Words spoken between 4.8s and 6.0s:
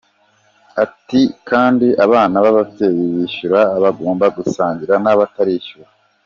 n’abatarishyura.